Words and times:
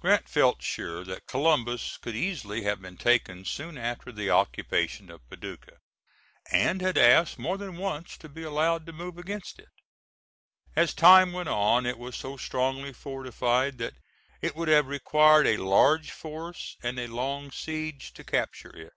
[Grant 0.00 0.26
felt 0.26 0.62
sure 0.62 1.04
that 1.04 1.26
Columbus 1.26 1.98
could 1.98 2.16
easily 2.16 2.62
have 2.62 2.80
been 2.80 2.96
taken 2.96 3.44
soon 3.44 3.76
after 3.76 4.10
the 4.10 4.30
occupation 4.30 5.10
of 5.10 5.28
Paducah, 5.28 5.76
and 6.50 6.80
had 6.80 6.96
asked 6.96 7.38
more 7.38 7.58
than 7.58 7.76
once 7.76 8.16
to 8.16 8.30
be 8.30 8.42
allowed 8.42 8.86
to 8.86 8.94
move 8.94 9.18
against 9.18 9.58
it. 9.58 9.68
As 10.74 10.94
time 10.94 11.34
went 11.34 11.50
on 11.50 11.84
it 11.84 11.98
was 11.98 12.16
so 12.16 12.38
strongly 12.38 12.94
fortified 12.94 13.76
that 13.76 13.98
it 14.40 14.56
would 14.56 14.68
have 14.68 14.86
required 14.86 15.46
a 15.46 15.58
large 15.58 16.10
force 16.10 16.78
and 16.82 16.98
a 16.98 17.08
long 17.08 17.50
siege 17.50 18.14
to 18.14 18.24
capture 18.24 18.74
it. 18.74 18.94